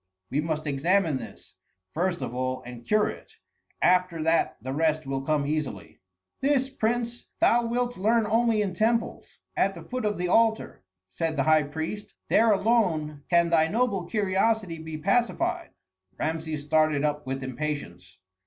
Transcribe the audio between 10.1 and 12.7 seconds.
the altar," said the high priest. "There